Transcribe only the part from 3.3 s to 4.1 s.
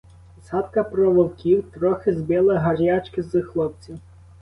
хлопців.